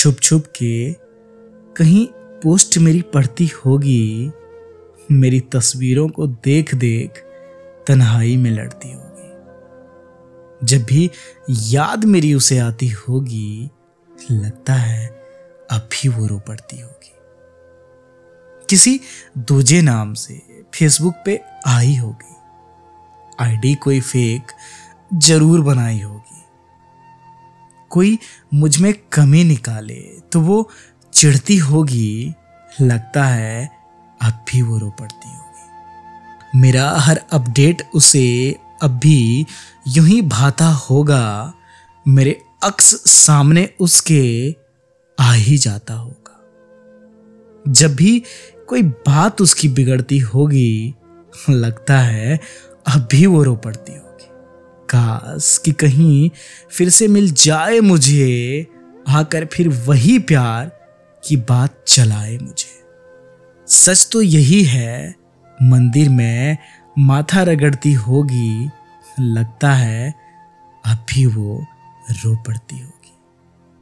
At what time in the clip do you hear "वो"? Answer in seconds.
16.08-16.26, 30.40-30.70, 34.62-34.78, 53.26-53.42, 71.26-71.64